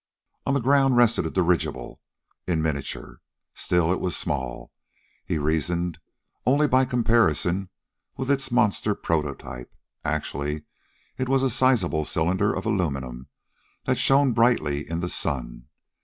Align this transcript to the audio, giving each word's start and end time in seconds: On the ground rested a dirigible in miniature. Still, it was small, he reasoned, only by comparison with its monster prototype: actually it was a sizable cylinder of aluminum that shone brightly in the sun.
On 0.47 0.55
the 0.55 0.59
ground 0.59 0.97
rested 0.97 1.27
a 1.27 1.29
dirigible 1.29 2.01
in 2.47 2.59
miniature. 2.59 3.21
Still, 3.53 3.93
it 3.93 3.99
was 3.99 4.17
small, 4.17 4.71
he 5.27 5.37
reasoned, 5.37 5.99
only 6.43 6.67
by 6.67 6.85
comparison 6.85 7.69
with 8.17 8.31
its 8.31 8.49
monster 8.49 8.95
prototype: 8.95 9.71
actually 10.03 10.63
it 11.19 11.29
was 11.29 11.43
a 11.43 11.51
sizable 11.51 12.03
cylinder 12.03 12.51
of 12.51 12.65
aluminum 12.65 13.27
that 13.85 13.99
shone 13.99 14.33
brightly 14.33 14.89
in 14.89 15.01
the 15.01 15.07
sun. 15.07 15.67